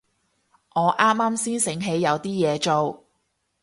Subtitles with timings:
[0.73, 3.03] 我啱啱先醒起有啲嘢做